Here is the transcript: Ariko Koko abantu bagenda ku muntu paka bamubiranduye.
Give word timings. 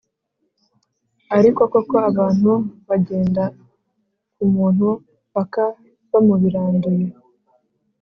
Ariko 1.37 1.61
Koko 1.71 1.95
abantu 2.09 2.51
bagenda 2.87 3.43
ku 4.35 4.43
muntu 4.53 4.87
paka 5.33 5.65
bamubiranduye. 6.11 7.07